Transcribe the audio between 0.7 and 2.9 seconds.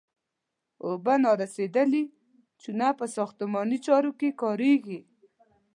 اوبه نارسیدلې چونه